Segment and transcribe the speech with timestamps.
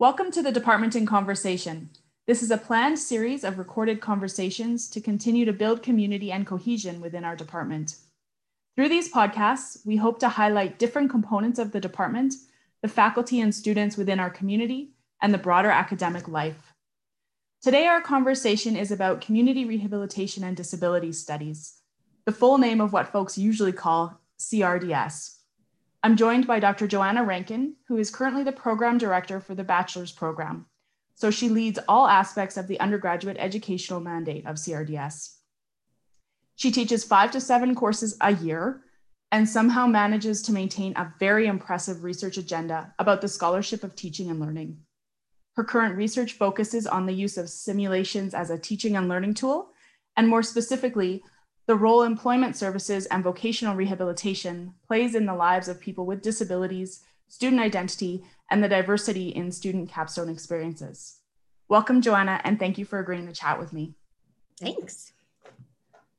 [0.00, 1.90] Welcome to the Department in Conversation.
[2.26, 7.02] This is a planned series of recorded conversations to continue to build community and cohesion
[7.02, 7.96] within our department.
[8.74, 12.32] Through these podcasts, we hope to highlight different components of the department,
[12.80, 16.72] the faculty and students within our community, and the broader academic life.
[17.60, 21.74] Today, our conversation is about community rehabilitation and disability studies,
[22.24, 25.39] the full name of what folks usually call CRDS.
[26.02, 26.86] I'm joined by Dr.
[26.86, 30.66] Joanna Rankin, who is currently the program director for the bachelor's program.
[31.14, 35.36] So she leads all aspects of the undergraduate educational mandate of CRDS.
[36.56, 38.82] She teaches five to seven courses a year
[39.30, 44.30] and somehow manages to maintain a very impressive research agenda about the scholarship of teaching
[44.30, 44.78] and learning.
[45.56, 49.72] Her current research focuses on the use of simulations as a teaching and learning tool,
[50.16, 51.22] and more specifically,
[51.70, 57.04] the role employment services and vocational rehabilitation plays in the lives of people with disabilities,
[57.28, 61.20] student identity, and the diversity in student capstone experiences.
[61.68, 63.94] Welcome, Joanna, and thank you for agreeing to chat with me.
[64.58, 65.12] Thanks.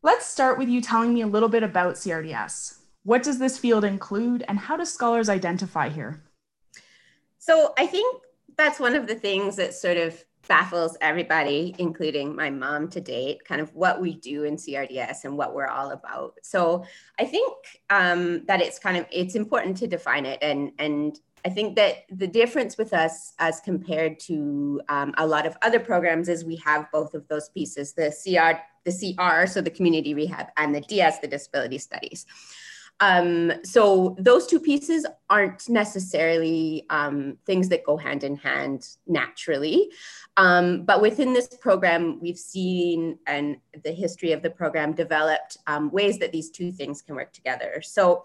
[0.01, 2.77] Let's start with you telling me a little bit about CRDS.
[3.03, 6.23] What does this field include, and how do scholars identify here?
[7.39, 8.23] So, I think
[8.55, 13.43] that's one of the things that sort of baffles everybody, including my mom to date,
[13.45, 16.35] kind of what we do in CRDS and what we're all about.
[16.41, 16.83] So
[17.19, 17.53] I think
[17.89, 22.05] um, that it's kind of it's important to define it, and and I think that
[22.09, 26.57] the difference with us as compared to um, a lot of other programs is we
[26.57, 30.81] have both of those pieces: the CR, the CR, so the community rehab, and the
[30.81, 32.25] DS, the disability studies.
[33.01, 39.89] Um, so those two pieces aren't necessarily um, things that go hand in hand naturally.
[40.37, 45.89] Um, but within this program, we've seen and the history of the program developed um,
[45.91, 47.81] ways that these two things can work together.
[47.83, 48.23] So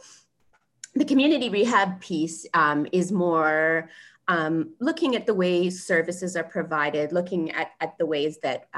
[0.94, 3.88] the community rehab piece um, is more
[4.28, 8.68] um, looking at the ways services are provided, looking at, at the ways that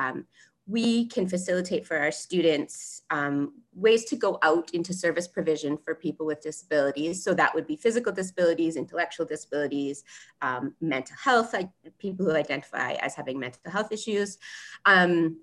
[0.69, 5.95] we can facilitate for our students um, ways to go out into service provision for
[5.95, 7.24] people with disabilities.
[7.24, 10.05] So that would be physical disabilities, intellectual disabilities,
[10.42, 14.36] um, mental health, like people who identify as having mental health issues.
[14.84, 15.39] Um,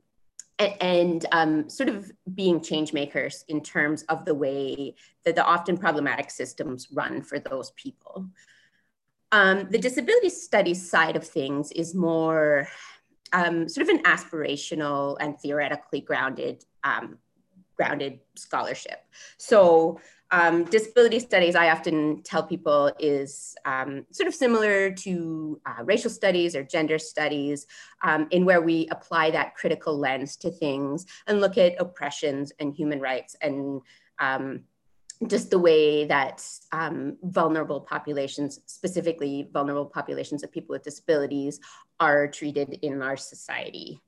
[0.60, 5.44] and, and um, sort of being change makers in terms of the way that the
[5.44, 8.28] often problematic systems run for those people.
[9.32, 12.70] Um, the disability studies side of things is more
[13.36, 17.18] um, sort of an aspirational and theoretically grounded um,
[17.76, 19.00] grounded scholarship.
[19.38, 20.00] So
[20.32, 26.10] um, disability studies, I often tell people, is um, sort of similar to uh, racial
[26.10, 27.68] studies or gender studies,
[28.02, 32.74] um, in where we apply that critical lens to things and look at oppressions and
[32.74, 33.82] human rights and
[34.20, 34.62] um,
[35.28, 41.60] just the way that um, vulnerable populations, specifically vulnerable populations of people with disabilities,
[42.00, 44.02] are treated in our society.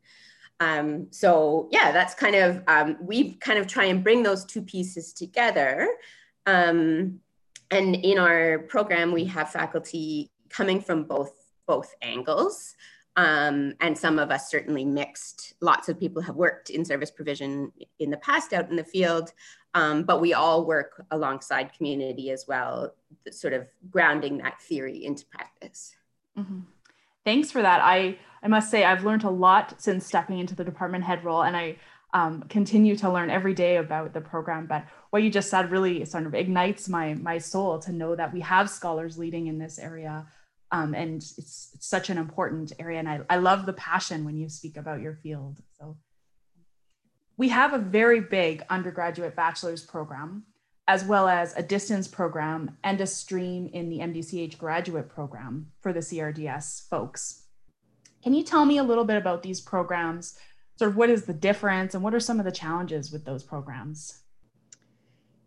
[0.60, 4.62] Um, so yeah, that's kind of, um, we kind of try and bring those two
[4.62, 5.88] pieces together.
[6.46, 7.20] Um,
[7.70, 11.34] and in our program, we have faculty coming from both,
[11.68, 12.76] both angles.
[13.18, 15.54] Um, and some of us certainly mixed.
[15.60, 19.34] Lots of people have worked in service provision in the past out in the field,
[19.74, 22.94] um, but we all work alongside community as well,
[23.32, 25.96] sort of grounding that theory into practice.
[26.38, 26.60] Mm-hmm.
[27.28, 27.82] Thanks for that.
[27.84, 31.44] I, I must say, I've learned a lot since stepping into the department head role,
[31.44, 31.76] and I
[32.14, 34.66] um, continue to learn every day about the program.
[34.66, 38.34] But what you just said really sort of ignites my, my soul to know that
[38.34, 40.26] we have scholars leading in this area
[40.72, 43.00] um, and it's, it's, such an important area.
[43.00, 45.58] And I, I love the passion when you speak about your field.
[45.78, 45.98] So
[47.36, 50.44] we have a very big undergraduate bachelor's program,
[50.88, 55.92] as well as a distance program and a stream in the MDCH graduate program for
[55.92, 57.44] the CRDS folks.
[58.24, 60.38] Can you tell me a little bit about these programs?
[60.78, 63.44] Sort of what is the difference and what are some of the challenges with those
[63.44, 64.22] programs?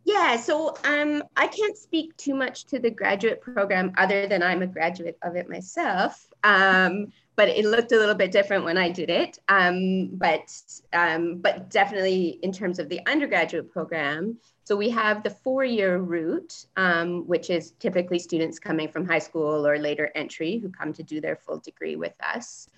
[0.05, 4.62] Yeah, so um, I can't speak too much to the graduate program other than I'm
[4.62, 6.27] a graduate of it myself.
[6.43, 9.38] Um, but it looked a little bit different when I did it.
[9.48, 10.53] Um, but
[10.92, 16.65] um, but definitely in terms of the undergraduate program, so we have the four-year route,
[16.77, 21.03] um, which is typically students coming from high school or later entry who come to
[21.03, 22.68] do their full degree with us.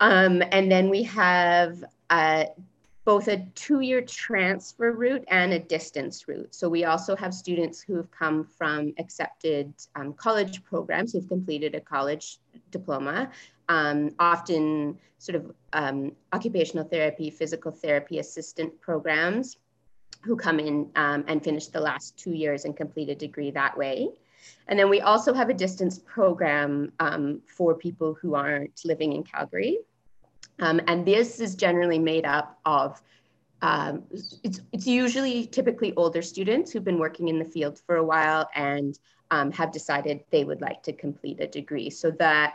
[0.00, 2.44] Um, and then we have uh,
[3.04, 6.54] both a two-year transfer route and a distance route.
[6.54, 11.74] So we also have students who have come from accepted um, college programs who've completed
[11.74, 12.38] a college
[12.70, 13.30] diploma,
[13.68, 19.58] um, often sort of um, occupational therapy, physical therapy assistant programs
[20.22, 23.76] who come in um, and finish the last two years and complete a degree that
[23.76, 24.08] way.
[24.68, 29.22] And then we also have a distance program um, for people who aren't living in
[29.22, 29.78] Calgary.
[30.58, 33.00] Um, and this is generally made up of
[33.62, 38.04] um, it's, it's usually typically older students who've been working in the field for a
[38.04, 38.98] while and
[39.30, 41.90] um, have decided they would like to complete a degree.
[41.90, 42.54] So that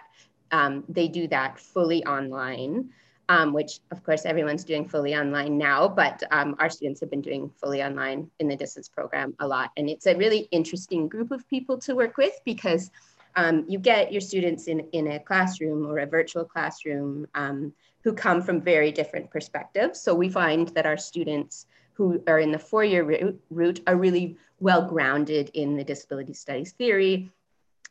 [0.51, 2.89] um, they do that fully online,
[3.30, 7.22] um, which of course everyone's doing fully online now, but um, our students have been
[7.22, 9.72] doing fully online in the distance program a lot.
[9.77, 12.92] And it's a really interesting group of people to work with because
[13.36, 17.74] um, you get your students in, in a classroom or a virtual classroom um,
[18.04, 20.00] who come from very different perspectives.
[20.00, 21.66] So we find that our students
[21.96, 27.30] who are in the four-year route are really well grounded in the disability studies theory,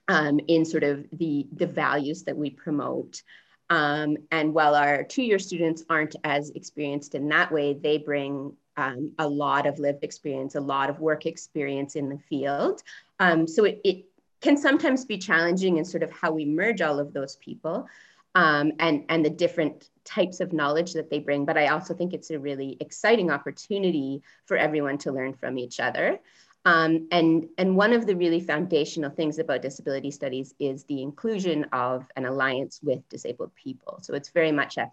[0.09, 3.23] um, in sort of the, the values that we promote.
[3.71, 9.13] Um, and while our two-year students aren't as experienced in that way, they bring um,
[9.19, 12.83] a lot of lived experience, a lot of work experience in the field.
[13.21, 14.05] Um, so it, it,
[14.41, 17.89] can sometimes be challenging in sort of how we merge all of those people
[18.35, 21.45] um, and, and the different types of knowledge that they bring.
[21.45, 25.81] But I also think it's a really exciting opportunity for everyone to learn from each
[25.81, 26.19] other.
[26.67, 31.65] Um, and, and one of the really foundational things about disability studies is the inclusion
[31.73, 33.99] of an alliance with disabled people.
[34.01, 34.91] So it's very much a,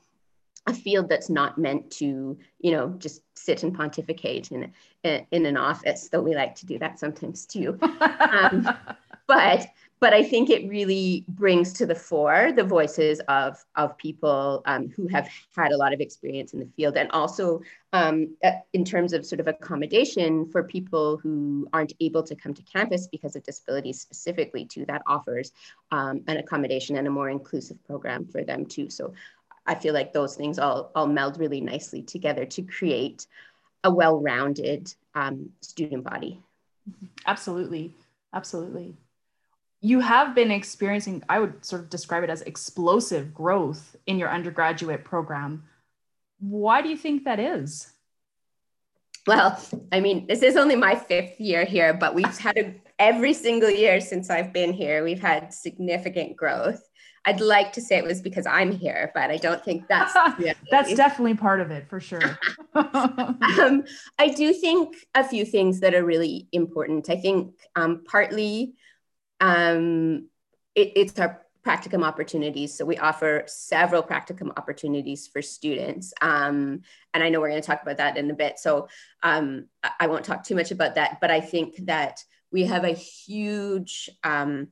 [0.67, 4.71] a field that's not meant to, you know, just sit and pontificate in,
[5.03, 7.79] in an office, though we like to do that sometimes too.
[8.31, 8.67] Um,
[9.27, 9.67] but
[10.01, 14.89] but I think it really brings to the fore the voices of, of people um,
[14.89, 17.61] who have had a lot of experience in the field and also
[17.93, 22.51] um, uh, in terms of sort of accommodation for people who aren't able to come
[22.51, 25.51] to campus because of disabilities specifically too, that offers
[25.91, 28.89] um, an accommodation and a more inclusive program for them too.
[28.89, 29.13] So
[29.67, 33.27] I feel like those things all, all meld really nicely together to create
[33.83, 36.41] a well-rounded um, student body.
[37.27, 37.93] Absolutely,
[38.33, 38.95] absolutely
[39.81, 44.29] you have been experiencing, I would sort of describe it as explosive growth in your
[44.29, 45.63] undergraduate program.
[46.39, 47.91] Why do you think that is?
[49.25, 49.59] Well,
[49.91, 53.69] I mean, this is only my fifth year here, but we've had a, every single
[53.69, 56.81] year since I've been here, we've had significant growth.
[57.25, 60.13] I'd like to say it was because I'm here, but I don't think that's
[60.71, 62.39] that's definitely part of it for sure.
[62.73, 63.83] um,
[64.17, 67.11] I do think a few things that are really important.
[67.11, 68.73] I think um, partly
[69.41, 70.29] um,
[70.75, 72.75] it, it's our practicum opportunities.
[72.75, 76.13] So we offer several practicum opportunities for students.
[76.21, 76.81] Um,
[77.13, 78.57] and I know we're going to talk about that in a bit.
[78.57, 78.87] So
[79.21, 79.67] um,
[79.99, 84.09] I won't talk too much about that, but I think that we have a huge
[84.23, 84.69] um,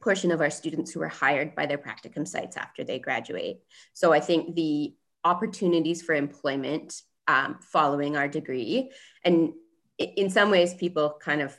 [0.00, 3.60] portion of our students who are hired by their practicum sites after they graduate.
[3.92, 4.94] So I think the
[5.24, 8.90] opportunities for employment um, following our degree,
[9.24, 9.52] and
[9.98, 11.56] in some ways people kind of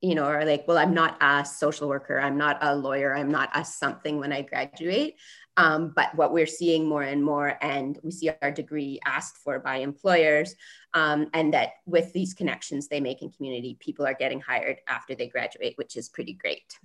[0.00, 3.30] you know, are like, well, I'm not a social worker, I'm not a lawyer, I'm
[3.30, 5.14] not a something when I graduate.
[5.56, 9.60] Um, but what we're seeing more and more, and we see our degree asked for
[9.60, 10.56] by employers,
[10.94, 15.14] um, and that with these connections they make in community, people are getting hired after
[15.14, 16.76] they graduate, which is pretty great.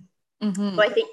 [0.42, 0.76] Mm-hmm.
[0.76, 1.10] So I think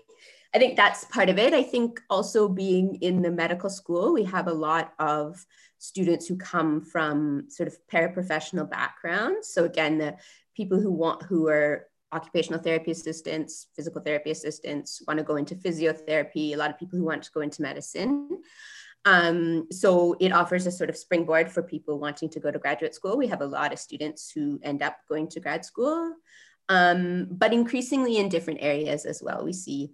[0.56, 1.54] I think that's part of it.
[1.54, 5.46] I think also being in the medical school, we have a lot of
[5.78, 9.50] students who come from sort of paraprofessional backgrounds.
[9.50, 10.16] So again, the
[10.58, 15.56] people who want who are occupational therapy assistants, physical therapy assistants, want to go into
[15.56, 18.42] physiotherapy, a lot of people who want to go into medicine.
[19.06, 22.96] Um, so it offers a sort of springboard for people wanting to go to graduate
[22.96, 23.18] school.
[23.18, 26.16] We have a lot of students who end up going to grad school,
[26.70, 29.46] um, but increasingly in different areas as well.
[29.46, 29.92] We see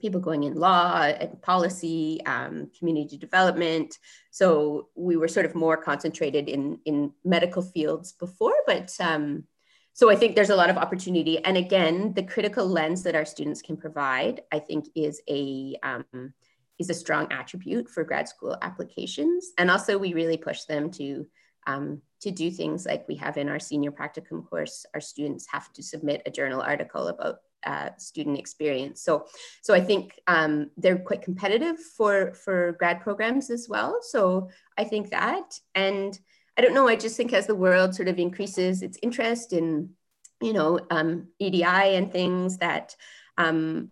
[0.00, 3.98] people going in law and policy, um, community development.
[4.30, 9.44] So we were sort of more concentrated in, in medical fields before, but um,
[9.92, 11.44] so I think there's a lot of opportunity.
[11.44, 16.32] And again, the critical lens that our students can provide, I think, is a um,
[16.78, 19.52] is a strong attribute for grad school applications.
[19.58, 21.26] And also, we really push them to
[21.66, 24.86] um, to do things like we have in our senior practicum course.
[24.94, 29.02] Our students have to submit a journal article about uh, student experience.
[29.02, 29.26] So,
[29.62, 33.98] so I think um, they're quite competitive for for grad programs as well.
[34.02, 36.18] So I think that and
[36.60, 36.88] I don't know.
[36.88, 39.94] I just think as the world sort of increases its interest in,
[40.42, 42.94] you know, um, EDI and things that,
[43.38, 43.90] um,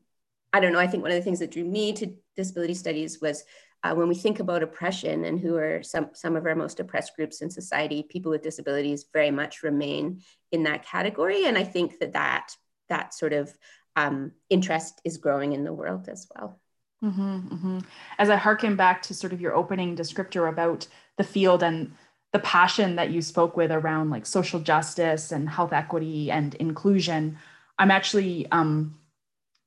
[0.52, 0.78] I don't know.
[0.78, 3.42] I think one of the things that drew me to disability studies was
[3.84, 7.16] uh, when we think about oppression and who are some, some of our most oppressed
[7.16, 10.20] groups in society, people with disabilities very much remain
[10.52, 11.46] in that category.
[11.46, 12.50] And I think that that,
[12.90, 13.50] that sort of
[13.96, 16.60] um, interest is growing in the world as well.
[17.02, 17.78] Mm-hmm, mm-hmm.
[18.18, 21.92] As I harken back to sort of your opening descriptor about the field and
[22.32, 27.38] the passion that you spoke with around like social justice and health equity and inclusion
[27.78, 28.98] I'm actually um,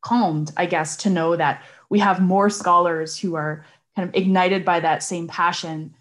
[0.01, 3.65] calmed, I guess, to know that we have more scholars who are
[3.95, 5.95] kind of ignited by that same passion,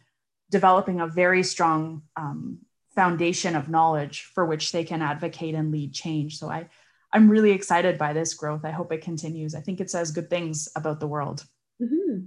[0.51, 2.59] developing a very strong um,
[2.95, 6.39] foundation of knowledge for which they can advocate and lead change.
[6.39, 6.69] So I,
[7.13, 8.65] I'm really excited by this growth.
[8.65, 9.55] I hope it continues.
[9.55, 11.45] I think it says good things about the world.
[11.81, 12.27] Mm-hmm.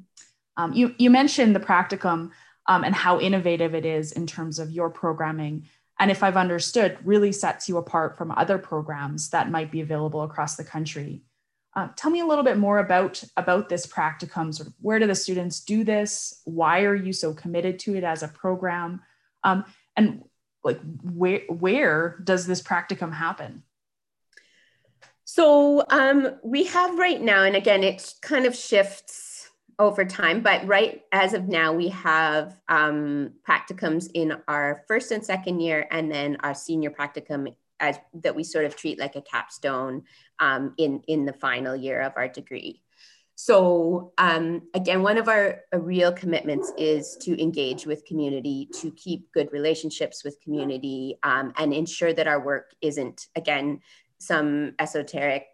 [0.56, 2.32] Um, you, you mentioned the practicum
[2.68, 5.68] um, and how innovative it is in terms of your programming.
[6.00, 10.24] And if I've understood, really sets you apart from other programs that might be available
[10.24, 11.24] across the country.
[11.76, 14.54] Uh, tell me a little bit more about, about this practicum.
[14.54, 16.42] Sort of where do the students do this?
[16.46, 19.02] Why are you so committed to it as a program?
[19.44, 19.66] Um,
[19.96, 20.24] and
[20.64, 23.64] like where where does this practicum happen?
[25.26, 29.33] So um, we have right now, and again, it kind of shifts
[29.84, 35.24] over time, but right as of now, we have um, practicums in our first and
[35.24, 39.22] second year, and then our senior practicum as that we sort of treat like a
[39.22, 40.04] capstone
[40.40, 42.82] um, in in the final year of our degree.
[43.36, 49.32] So um, again, one of our real commitments is to engage with community, to keep
[49.34, 53.82] good relationships with community, um, and ensure that our work isn't again
[54.20, 55.48] some esoteric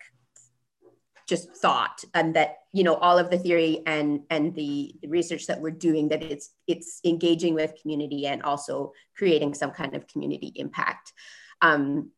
[1.29, 5.45] just thought and that you know all of the theory and and the, the research
[5.45, 10.07] that we're doing that it's it's engaging with community and also creating some kind of
[10.07, 11.13] community impact.
[11.61, 12.11] Um,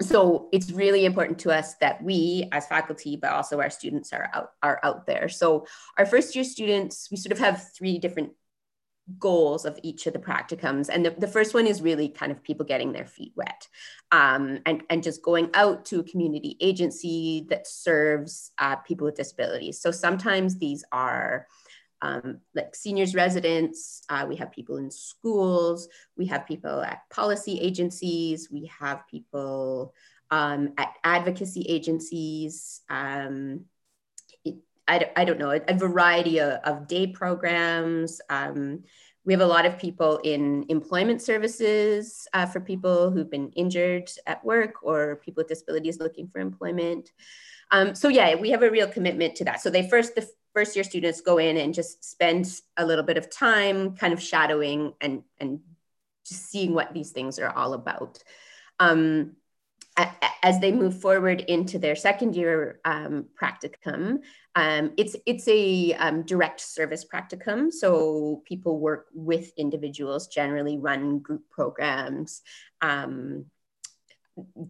[0.00, 4.28] so it's really important to us that we as faculty but also our students are
[4.34, 5.28] out are out there.
[5.28, 8.32] So our first year students we sort of have three different
[9.18, 12.42] goals of each of the practicums and the, the first one is really kind of
[12.42, 13.66] people getting their feet wet
[14.12, 19.16] um, and, and just going out to a community agency that serves uh, people with
[19.16, 21.46] disabilities so sometimes these are
[22.00, 27.58] um, like seniors residents, uh, we have people in schools, we have people at policy
[27.60, 29.94] agencies, we have people
[30.30, 32.82] um, at advocacy agencies.
[32.88, 33.64] Um,
[34.88, 38.20] I, I don't know, a, a variety of, of, day programs.
[38.30, 38.84] Um,
[39.24, 44.10] we have a lot of people in employment services uh, for people who've been injured
[44.26, 47.12] at work or people with disabilities looking for employment.
[47.70, 49.60] Um, so yeah, we have a real commitment to that.
[49.60, 53.18] So they first, the first year students go in and just spend a little bit
[53.18, 55.60] of time kind of shadowing and, and
[56.26, 58.22] just seeing what these things are all about.
[58.80, 59.36] Um,
[60.42, 64.20] as they move forward into their second year um, practicum,
[64.58, 67.72] um, it's it's a um, direct service practicum.
[67.72, 72.42] So people work with individuals, generally run group programs,
[72.80, 73.44] um,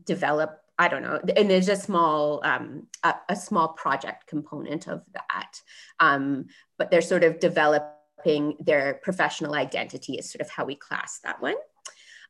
[0.04, 5.02] develop I don't know, and there's a small um, a, a, small project component of
[5.14, 5.60] that,
[6.00, 11.18] um, but they're sort of developing their professional identity is sort of how we class
[11.24, 11.56] that one.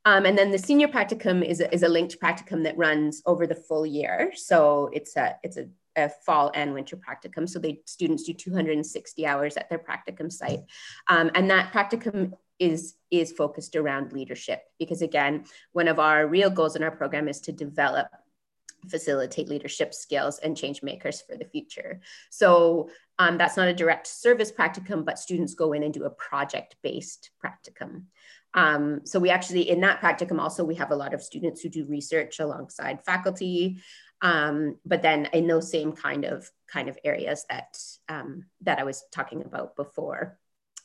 [0.05, 3.49] Um, and then the senior practicum is a, is a linked practicum that runs over
[3.49, 4.33] the full year.
[4.37, 7.49] So it's a it's a, a fall and winter practicum.
[7.49, 10.61] So the students do 260 hours at their practicum site,
[11.09, 16.50] um, and that practicum is is focused around leadership because again, one of our real
[16.50, 18.09] goals in our program is to develop
[18.88, 22.00] facilitate leadership skills and change makers for the future.
[22.30, 26.11] So um, that's not a direct service practicum, but students go in and do a
[26.11, 28.04] project-based practicum.
[28.54, 31.68] Um, so we actually, in that practicum also, we have a lot of students who
[31.68, 33.78] do research alongside faculty,
[34.20, 38.84] um, but then in those same kind of kind of areas that, um, that I
[38.84, 40.38] was talking about before.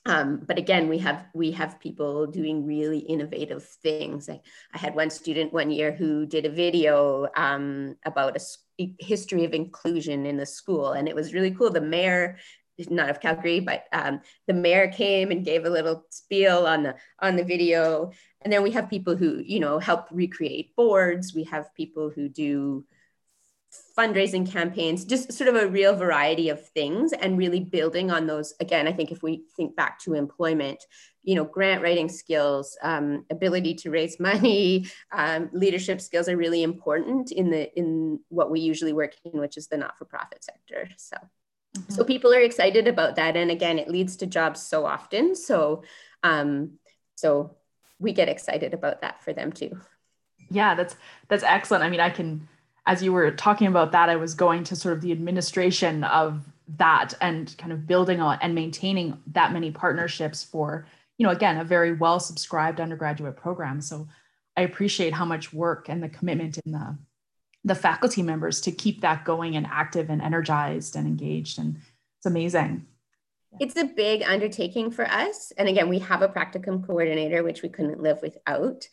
[0.05, 4.27] Um, but again, we have we have people doing really innovative things.
[4.27, 4.41] I,
[4.73, 9.53] I had one student one year who did a video um, about a history of
[9.53, 11.69] inclusion in the school, and it was really cool.
[11.69, 12.37] The mayor,
[12.89, 16.95] not of Calgary, but um, the mayor came and gave a little spiel on the
[17.19, 18.11] on the video.
[18.41, 21.33] And then we have people who you know help recreate boards.
[21.33, 22.83] We have people who do
[23.97, 28.53] fundraising campaigns, just sort of a real variety of things and really building on those.
[28.59, 30.83] Again, I think if we think back to employment,
[31.23, 36.63] you know, grant writing skills, um, ability to raise money, um, leadership skills are really
[36.63, 40.89] important in the in what we usually work in, which is the not-for-profit sector.
[40.97, 41.17] So,
[41.77, 41.93] mm-hmm.
[41.93, 45.35] so people are excited about that, and again, it leads to jobs so often.
[45.35, 45.83] So,
[46.23, 46.79] um,
[47.15, 47.57] so
[47.99, 49.79] we get excited about that for them too.
[50.49, 50.95] Yeah, that's
[51.29, 51.83] that's excellent.
[51.83, 52.47] I mean, I can
[52.85, 56.43] as you were talking about that, I was going to sort of the administration of
[56.77, 60.85] that and kind of building on and maintaining that many partnerships for,
[61.17, 63.81] you know, again, a very well subscribed undergraduate program.
[63.81, 64.07] So
[64.57, 66.97] I appreciate how much work and the commitment in the
[67.65, 71.59] the faculty members to keep that going and active and energized and engaged.
[71.59, 71.77] And
[72.17, 72.85] it's amazing.
[73.57, 75.53] It's a big undertaking for us.
[75.57, 78.87] And again, we have a practicum coordinator, which we couldn't live without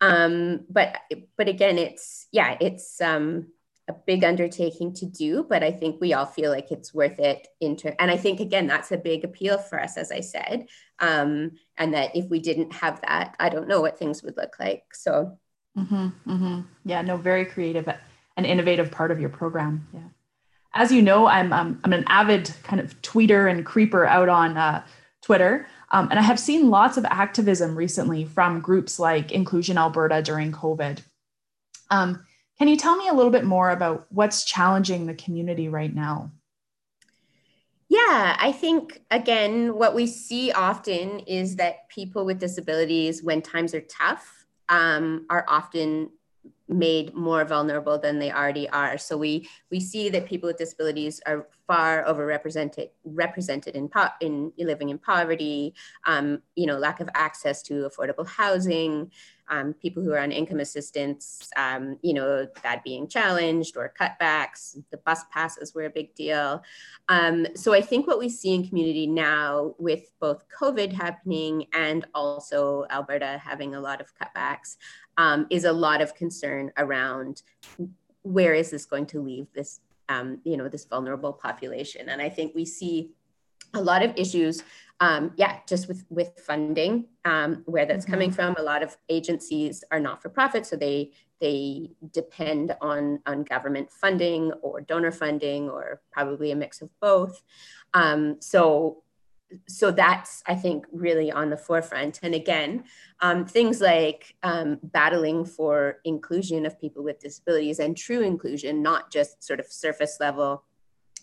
[0.00, 0.96] um but
[1.36, 3.46] but again it's yeah it's um
[3.88, 7.46] a big undertaking to do, but I think we all feel like it's worth it.
[7.60, 10.66] Inter- and I think, again, that's a big appeal for us, as I said.
[10.98, 14.56] Um, and that if we didn't have that, I don't know what things would look
[14.58, 14.82] like.
[14.92, 15.38] So,
[15.78, 16.60] mm-hmm, mm-hmm.
[16.84, 17.88] yeah, no, very creative
[18.36, 19.86] and innovative part of your program.
[19.94, 20.00] Yeah.
[20.74, 24.56] As you know, I'm, I'm, I'm an avid kind of tweeter and creeper out on
[24.56, 24.84] uh,
[25.22, 25.68] Twitter.
[25.90, 30.52] Um, and I have seen lots of activism recently from groups like Inclusion Alberta during
[30.52, 31.00] COVID.
[31.90, 32.24] Um,
[32.58, 36.32] can you tell me a little bit more about what's challenging the community right now?
[37.88, 43.74] Yeah, I think again, what we see often is that people with disabilities, when times
[43.74, 46.10] are tough, um, are often
[46.68, 48.98] made more vulnerable than they already are.
[48.98, 54.52] So we we see that people with disabilities are far overrepresented represented in po- in
[54.58, 55.74] living in poverty,
[56.06, 59.10] um, you know, lack of access to affordable housing,
[59.48, 64.76] um, people who are on income assistance, um, you know, that being challenged or cutbacks.
[64.90, 66.62] The bus passes were a big deal.
[67.08, 72.06] Um, so I think what we see in community now with both COVID happening and
[72.14, 74.76] also Alberta having a lot of cutbacks
[75.16, 77.42] um, is a lot of concern around
[78.22, 82.08] where is this going to leave this, um, you know, this vulnerable population.
[82.08, 83.10] And I think we see
[83.74, 84.62] a lot of issues
[85.00, 88.14] um, yeah, just with with funding, um, where that's mm-hmm.
[88.14, 88.56] coming from.
[88.56, 93.90] A lot of agencies are not for profit, so they they depend on on government
[93.90, 97.42] funding or donor funding or probably a mix of both.
[97.92, 99.02] Um, so
[99.68, 102.20] so that's I think really on the forefront.
[102.22, 102.84] And again,
[103.20, 109.10] um, things like um, battling for inclusion of people with disabilities and true inclusion, not
[109.12, 110.64] just sort of surface level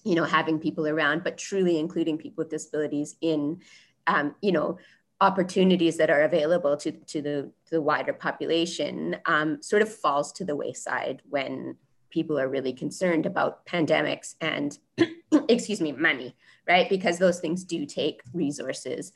[0.03, 3.61] you know, having people around, but truly including people with disabilities in,
[4.07, 4.77] um, you know,
[5.21, 10.33] opportunities that are available to, to the, to the wider population um, sort of falls
[10.33, 11.77] to the wayside when
[12.13, 14.77] people are really concerned about pandemics and,
[15.49, 16.35] excuse me, money,
[16.67, 16.87] right?
[16.87, 19.11] Because those things do take resources.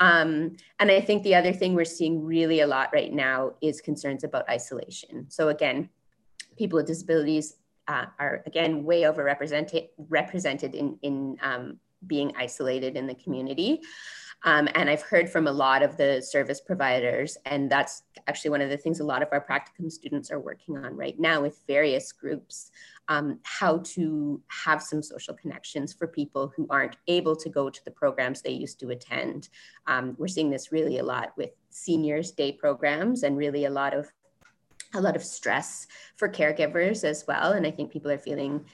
[0.00, 3.80] Um, and I think the other thing we're seeing really a lot right now is
[3.80, 5.30] concerns about isolation.
[5.30, 5.90] So again,
[6.58, 13.06] people with disabilities uh, are again way overrepresented represented in, in um, being isolated in
[13.06, 13.80] the community.
[14.44, 18.62] Um, and I've heard from a lot of the service providers, and that's actually one
[18.62, 21.62] of the things a lot of our practicum students are working on right now with
[21.66, 22.70] various groups,
[23.08, 27.84] um, how to have some social connections for people who aren't able to go to
[27.84, 29.50] the programs they used to attend.
[29.86, 33.94] Um, we're seeing this really a lot with seniors day programs and really a lot
[33.94, 34.10] of
[34.94, 37.52] a lot of stress for caregivers as well.
[37.52, 38.64] And I think people are feeling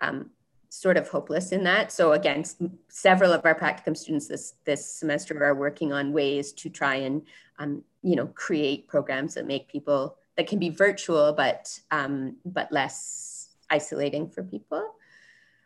[0.00, 0.30] um,
[0.68, 1.92] sort of hopeless in that.
[1.92, 2.44] So again,
[2.88, 7.22] several of our practicum students this this semester are working on ways to try and
[7.58, 12.70] um, you know create programs that make people that can be virtual but um, but
[12.72, 14.94] less isolating for people.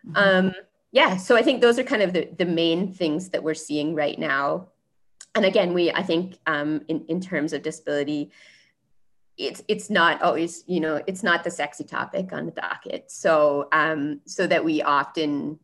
[0.07, 0.17] Mm-hmm.
[0.17, 0.55] Um,
[0.93, 3.95] yeah, so I think those are kind of the, the main things that we're seeing
[3.95, 4.69] right now.
[5.35, 8.31] And again, we I think um, in in terms of disability
[9.41, 13.11] it's it's not always you know it's not the sexy topic on the docket.
[13.11, 15.59] So um so that we often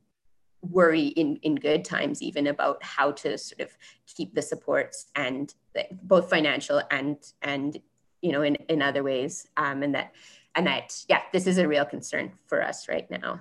[0.62, 5.55] worry in in good times even about how to sort of keep the supports and
[5.75, 7.81] the, both financial and and
[8.23, 9.47] you know in in other ways.
[9.57, 10.12] Um and that
[10.55, 13.41] and that yeah this is a real concern for us right now.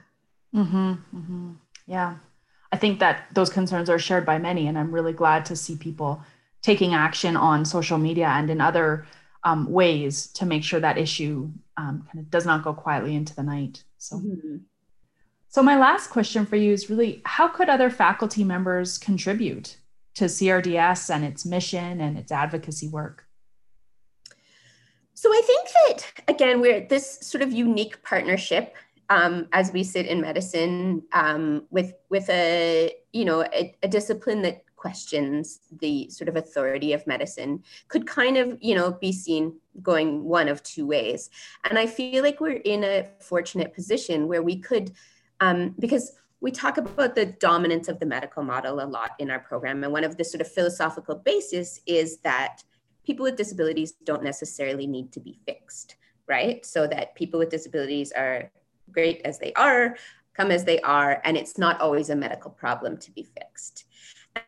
[0.53, 1.51] Mm-hmm, mm-hmm.
[1.87, 2.17] yeah.
[2.71, 5.77] I think that those concerns are shared by many and i'm really glad to see
[5.77, 6.21] people
[6.61, 9.05] taking action on social media and in other
[9.45, 13.35] um, ways to make sure that issue um, kind of does not go quietly into
[13.35, 13.83] the night.
[13.99, 14.57] So, mm-hmm.
[15.47, 19.77] so my last question for you is really how could other faculty members contribute
[20.15, 23.25] to CRDS and its mission and its advocacy work?
[25.13, 28.75] So I think that again we're this sort of unique partnership
[29.09, 34.41] um, as we sit in medicine um, with with a you know a, a discipline
[34.41, 37.53] that questions the sort of authority of medicine
[37.87, 39.43] could kind of you know be seen
[39.81, 41.21] going one of two ways.
[41.67, 42.97] And i feel like we're in a
[43.31, 44.87] fortunate position where we could
[45.45, 46.05] um, because
[46.45, 49.83] we talk about the dominance of the medical model a lot in our program.
[49.83, 52.63] And one of the sort of philosophical basis is that
[53.07, 55.95] people with disabilities don't necessarily need to be fixed
[56.27, 56.65] right?
[56.65, 58.51] So that people with disabilities are
[58.91, 59.95] great as they are
[60.35, 63.85] come as they are and it's not always a medical problem to be fixed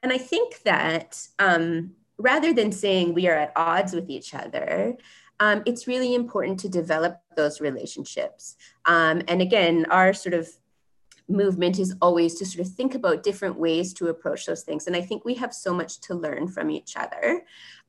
[0.04, 4.98] and I think that um, rather than saying we are at odds with each other,
[5.40, 8.56] um, it's really important to develop those relationships.
[8.86, 10.50] Um, and again, our sort of
[11.30, 14.88] movement is always to sort of think about different ways to approach those things.
[14.88, 17.44] And I think we have so much to learn from each other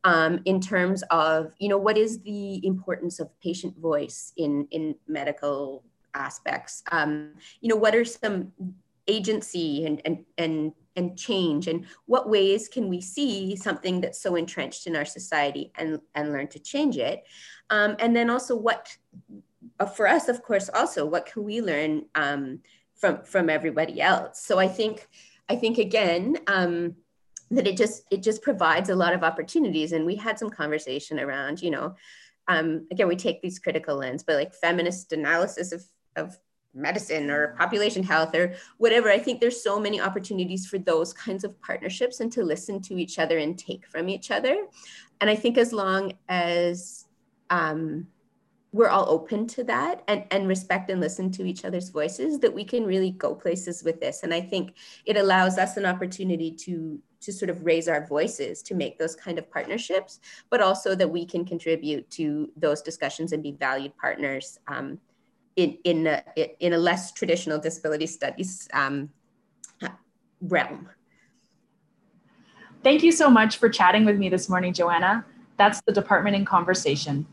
[0.04, 4.96] um, in terms of, you know, what is the importance of patient voice in, in
[5.06, 5.84] medical
[6.14, 7.30] aspects um,
[7.60, 8.52] you know what are some
[9.08, 11.66] agency and and and and change?
[11.68, 16.32] And what ways can we see something that's so entrenched in our society and and
[16.32, 17.24] learn to change it?
[17.70, 18.96] Um, and then also what
[19.80, 22.60] uh, for us of course also what can we learn um,
[22.94, 24.42] from from everybody else?
[24.42, 25.08] So i think
[25.48, 26.94] i think again um,
[27.50, 29.92] that it just it just provides a lot of opportunities.
[29.92, 31.94] And we had some conversation around you know
[32.48, 35.84] um, again we take these critical lens but like feminist analysis of
[36.16, 36.38] of
[36.74, 39.10] medicine or population health or whatever.
[39.10, 42.98] I think there's so many opportunities for those kinds of partnerships and to listen to
[42.98, 44.66] each other and take from each other.
[45.20, 47.06] And i think as long as
[47.50, 48.06] um,
[48.72, 52.52] we're all open to that and, and respect and listen to each other's voices that
[52.52, 54.22] we can really go places with this.
[54.22, 54.74] And i think
[55.06, 59.16] it allows us an opportunity to to sort of raise our voices to make those
[59.16, 63.92] kind of partnerships but also that we can contribute to those discussions and be valued
[63.96, 65.00] partners um,
[65.58, 66.22] in in a,
[66.60, 69.10] in a less traditional disability studies um,
[70.40, 70.88] realm.
[72.84, 75.26] Thank you so much for chatting with me this morning, Joanna.
[75.56, 77.26] That's the department in conversation.